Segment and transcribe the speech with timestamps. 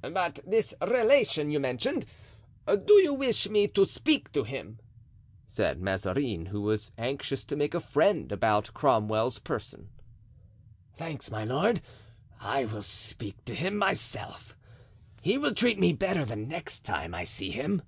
[0.00, 4.78] "But this relation you mentioned—do you wish me to speak to him?"
[5.48, 9.88] said Mazarin, who was anxious to make a friend about Cromwell's person.
[10.94, 11.80] "Thanks, my lord,
[12.38, 14.56] I will speak to him myself.
[15.20, 17.82] He will treat me better the next time I see him."